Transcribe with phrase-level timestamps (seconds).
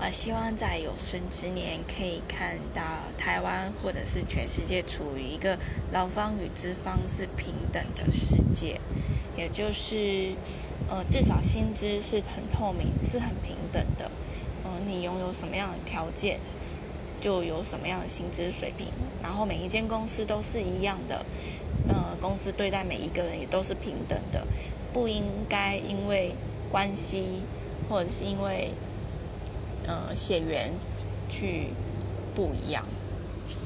[0.00, 2.80] 呃，希望在有生之年可以看到
[3.18, 5.58] 台湾或者是全世界处于一个
[5.90, 8.80] 劳方与资方是平等的世界，
[9.36, 10.34] 也就是
[10.88, 14.08] 呃，至少薪资是很透明，是很平等的。
[14.64, 16.38] 嗯，你拥有什么样的条件，
[17.20, 18.86] 就有什么样的薪资水平。
[19.20, 21.26] 然后每一间公司都是一样的，
[21.88, 24.46] 呃，公司对待每一个人也都是平等的，
[24.92, 26.36] 不应该因为
[26.70, 27.42] 关系
[27.88, 28.70] 或者是因为。
[30.18, 30.72] 呃，血缘
[31.28, 31.68] 去
[32.34, 32.84] 不一样。